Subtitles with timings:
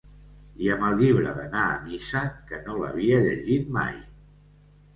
[0.67, 3.97] I amb el llibre d'anar a missa, que no l'havia llegit mai